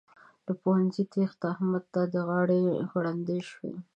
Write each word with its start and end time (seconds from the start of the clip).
له 0.45 0.53
پوهنځي 0.61 1.03
تېښته؛ 1.13 1.45
احمد 1.53 1.83
ته 1.93 2.01
د 2.13 2.15
غاړې 2.27 2.61
غړوندی 2.91 3.39
شو. 3.49 3.69